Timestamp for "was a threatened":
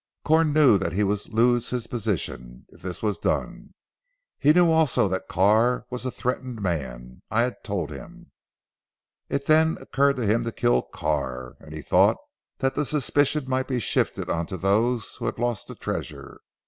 5.91-6.59